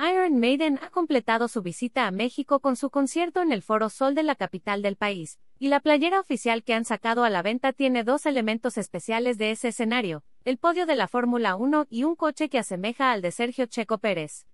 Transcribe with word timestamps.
Iron 0.00 0.38
Maiden 0.38 0.78
ha 0.80 0.90
completado 0.90 1.48
su 1.48 1.60
visita 1.60 2.06
a 2.06 2.12
México 2.12 2.60
con 2.60 2.76
su 2.76 2.88
concierto 2.88 3.42
en 3.42 3.50
el 3.50 3.62
Foro 3.62 3.90
Sol 3.90 4.14
de 4.14 4.22
la 4.22 4.36
capital 4.36 4.80
del 4.80 4.94
país, 4.94 5.40
y 5.58 5.66
la 5.68 5.80
playera 5.80 6.20
oficial 6.20 6.62
que 6.62 6.72
han 6.72 6.84
sacado 6.84 7.24
a 7.24 7.30
la 7.30 7.42
venta 7.42 7.72
tiene 7.72 8.04
dos 8.04 8.24
elementos 8.24 8.78
especiales 8.78 9.38
de 9.38 9.50
ese 9.50 9.68
escenario, 9.68 10.22
el 10.44 10.56
podio 10.56 10.86
de 10.86 10.94
la 10.94 11.08
Fórmula 11.08 11.56
1 11.56 11.88
y 11.90 12.04
un 12.04 12.14
coche 12.14 12.48
que 12.48 12.60
asemeja 12.60 13.10
al 13.10 13.22
de 13.22 13.32
Sergio 13.32 13.66
Checo 13.66 13.98
Pérez. 13.98 14.46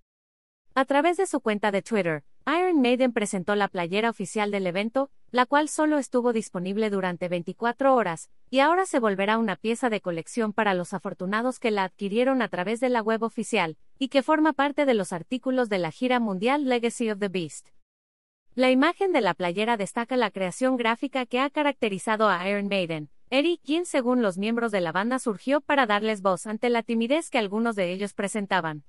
A 0.73 0.83
través 0.85 1.17
de 1.17 1.27
su 1.27 1.39
cuenta 1.41 1.69
de 1.69 1.83
Twitter, 1.83 2.23
Iron 2.47 2.81
Maiden 2.81 3.13
presentó 3.13 3.53
la 3.53 3.67
playera 3.67 4.09
oficial 4.09 4.49
del 4.49 4.65
evento, 4.65 5.11
la 5.31 5.45
cual 5.45 5.69
solo 5.69 5.97
estuvo 5.97 6.33
disponible 6.33 6.89
durante 6.89 7.27
24 7.27 7.93
horas, 7.93 8.29
y 8.49 8.59
ahora 8.59 8.85
se 8.85 8.99
volverá 8.99 9.37
una 9.37 9.55
pieza 9.55 9.89
de 9.89 10.01
colección 10.01 10.53
para 10.53 10.73
los 10.73 10.93
afortunados 10.93 11.59
que 11.59 11.71
la 11.71 11.83
adquirieron 11.83 12.41
a 12.41 12.47
través 12.47 12.79
de 12.79 12.89
la 12.89 13.01
web 13.01 13.23
oficial, 13.23 13.77
y 13.99 14.09
que 14.09 14.23
forma 14.23 14.53
parte 14.53 14.85
de 14.85 14.93
los 14.93 15.13
artículos 15.13 15.69
de 15.69 15.79
la 15.79 15.91
gira 15.91 16.19
mundial 16.19 16.65
Legacy 16.65 17.11
of 17.11 17.19
the 17.19 17.29
Beast. 17.29 17.67
La 18.55 18.71
imagen 18.71 19.11
de 19.11 19.21
la 19.21 19.33
playera 19.33 19.75
destaca 19.75 20.15
la 20.15 20.31
creación 20.31 20.77
gráfica 20.77 21.25
que 21.25 21.41
ha 21.41 21.49
caracterizado 21.49 22.29
a 22.29 22.47
Iron 22.49 22.67
Maiden, 22.67 23.09
Eric, 23.29 23.59
quien 23.65 23.85
según 23.85 24.21
los 24.21 24.37
miembros 24.37 24.71
de 24.71 24.79
la 24.79 24.93
banda 24.93 25.19
surgió 25.19 25.59
para 25.59 25.85
darles 25.85 26.21
voz 26.21 26.47
ante 26.47 26.69
la 26.69 26.83
timidez 26.83 27.29
que 27.29 27.37
algunos 27.37 27.75
de 27.75 27.91
ellos 27.91 28.13
presentaban. 28.13 28.85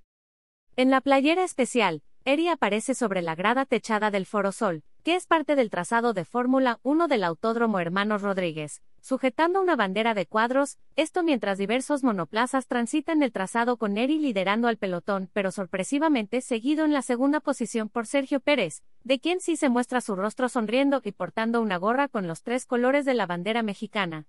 En 0.77 0.91
la 0.91 1.01
playera 1.01 1.43
especial, 1.43 2.03
Eri 2.25 2.49
aparece 2.49 2.95
sobre 2.95 3.23
la 3.23 3.35
grada 3.35 3.65
techada 3.65 4.11
del 4.11 4.27
Foro 4.27 4.53
Sol, 4.53 4.85
que 5.07 5.15
es 5.15 5.29
parte 5.29 5.55
del 5.55 5.71
trazado 5.71 6.15
de 6.15 6.25
Fórmula 6.25 6.81
1 6.83 7.07
del 7.07 7.23
Autódromo 7.23 7.79
Hermanos 7.79 8.23
Rodríguez, 8.23 8.83
sujetando 9.01 9.63
una 9.63 9.77
bandera 9.77 10.15
de 10.15 10.27
cuadros, 10.27 10.79
esto 10.97 11.23
mientras 11.23 11.59
diversos 11.59 12.03
monoplazas 12.03 12.67
transitan 12.67 13.23
el 13.23 13.31
trazado 13.31 13.77
con 13.77 13.99
Eri 13.99 14.19
liderando 14.19 14.67
al 14.67 14.79
pelotón, 14.79 15.31
pero 15.33 15.53
sorpresivamente 15.53 16.41
seguido 16.41 16.85
en 16.85 16.93
la 16.93 17.03
segunda 17.03 17.39
posición 17.39 17.89
por 17.89 18.09
Sergio 18.09 18.41
Pérez, 18.41 18.83
de 19.05 19.21
quien 19.21 19.39
sí 19.39 19.55
se 19.55 19.69
muestra 19.69 20.01
su 20.01 20.17
rostro 20.17 20.49
sonriendo 20.49 21.01
y 21.05 21.13
portando 21.13 21.63
una 21.63 21.77
gorra 21.77 22.09
con 22.09 22.27
los 22.27 22.43
tres 22.43 22.67
colores 22.67 23.05
de 23.05 23.15
la 23.15 23.27
bandera 23.27 23.63
mexicana. 23.63 24.27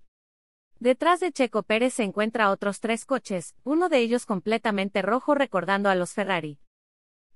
Detrás 0.78 1.18
de 1.18 1.32
Checo 1.32 1.64
Pérez 1.64 1.94
se 1.94 2.04
encuentra 2.04 2.52
otros 2.52 2.78
tres 2.78 3.04
coches, 3.04 3.56
uno 3.64 3.88
de 3.88 3.98
ellos 3.98 4.26
completamente 4.26 5.02
rojo 5.02 5.34
recordando 5.34 5.90
a 5.90 5.96
los 5.96 6.12
Ferrari. 6.12 6.60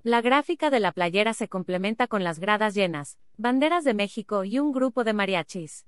La 0.04 0.20
gráfica 0.20 0.68
de 0.68 0.80
la 0.80 0.90
playera 0.90 1.32
se 1.32 1.46
complementa 1.46 2.08
con 2.08 2.24
las 2.24 2.40
gradas 2.40 2.74
llenas, 2.74 3.18
banderas 3.36 3.84
de 3.84 3.94
México 3.94 4.42
y 4.42 4.58
un 4.58 4.72
grupo 4.72 5.04
de 5.04 5.12
mariachis. 5.12 5.86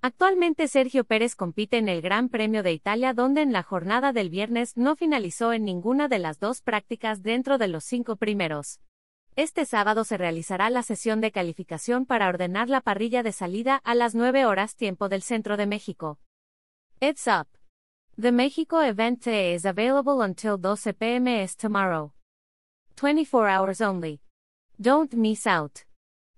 Actualmente 0.00 0.68
Sergio 0.68 1.04
Pérez 1.04 1.34
compite 1.34 1.76
en 1.76 1.90
el 1.90 2.00
Gran 2.00 2.30
Premio 2.30 2.62
de 2.62 2.72
Italia 2.72 3.12
donde 3.12 3.42
en 3.42 3.52
la 3.52 3.62
jornada 3.62 4.14
del 4.14 4.30
viernes 4.30 4.78
no 4.78 4.96
finalizó 4.96 5.52
en 5.52 5.66
ninguna 5.66 6.08
de 6.08 6.18
las 6.18 6.40
dos 6.40 6.62
prácticas 6.62 7.22
dentro 7.22 7.58
de 7.58 7.68
los 7.68 7.84
cinco 7.84 8.16
primeros. 8.16 8.80
Este 9.34 9.66
sábado 9.66 10.04
se 10.04 10.16
realizará 10.16 10.70
la 10.70 10.82
sesión 10.82 11.20
de 11.20 11.30
calificación 11.30 12.06
para 12.06 12.28
ordenar 12.28 12.70
la 12.70 12.80
parrilla 12.80 13.22
de 13.22 13.32
salida 13.32 13.82
a 13.84 13.94
las 13.94 14.14
9 14.14 14.46
horas 14.46 14.76
tiempo 14.76 15.10
del 15.10 15.20
centro 15.20 15.58
de 15.58 15.66
México. 15.66 16.18
It's 17.00 17.26
up. 17.26 17.48
The 18.18 18.32
Mexico 18.32 18.80
event 18.80 19.26
is 19.26 19.66
available 19.66 20.24
until 20.24 20.56
12 20.56 20.94
p.m. 20.94 21.46
tomorrow. 21.60 22.15
24 22.96 23.48
hours 23.50 23.82
only. 23.82 24.20
Don't 24.78 25.14
miss 25.14 25.46
out. 25.46 25.80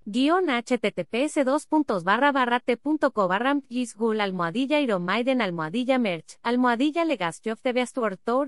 Guión 0.04 0.48
https 0.48 1.44
dos 1.44 1.68
barra 2.02 2.32
barra 2.32 2.58
t.co 2.58 3.28
barra 3.28 3.54
gul 3.96 4.20
almohadilla 4.20 4.80
iromaiden 4.80 5.40
almohadilla 5.40 5.98
merch 5.98 6.38
almohadilla 6.42 7.04
legasjof 7.04 7.62
de 7.62 7.74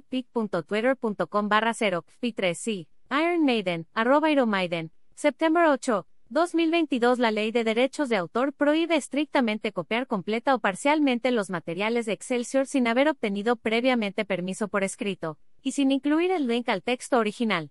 pic.twitter.com 0.08 1.48
barra 1.48 1.72
0 1.72 2.04
fi3 2.20 2.54
c 2.54 2.88
Iron 3.10 3.44
Maiden 3.44 3.86
arroba 3.94 4.30
iromaiden 4.30 4.90
September 5.14 5.66
8 5.66 6.04
2022 6.30 7.20
La 7.20 7.30
Ley 7.30 7.52
de 7.52 7.62
Derechos 7.62 8.08
de 8.08 8.16
Autor 8.16 8.52
prohíbe 8.52 8.96
estrictamente 8.96 9.72
copiar 9.72 10.08
completa 10.08 10.56
o 10.56 10.58
parcialmente 10.58 11.30
los 11.30 11.48
materiales 11.48 12.06
de 12.06 12.12
Excelsior 12.12 12.66
sin 12.66 12.88
haber 12.88 13.08
obtenido 13.08 13.54
previamente 13.54 14.24
permiso 14.24 14.66
por 14.66 14.82
escrito, 14.82 15.38
y 15.62 15.72
sin 15.72 15.90
incluir 15.90 16.30
el 16.30 16.46
link 16.46 16.68
al 16.68 16.82
texto 16.82 17.18
original. 17.18 17.70